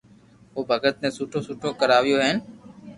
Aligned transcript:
او 0.55 0.59
بگت 0.69 0.95
ني 1.01 1.09
سٺو 1.17 1.39
سٺو 1.47 1.69
کراويو 1.79 2.17
ھين 2.25 2.37